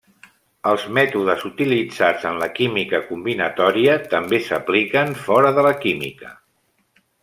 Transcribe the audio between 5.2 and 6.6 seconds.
fora de la química.